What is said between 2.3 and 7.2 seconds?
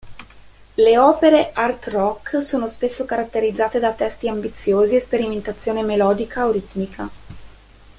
sono spesso caratterizzate da testi ambiziosi e sperimentazione melodica o ritmica.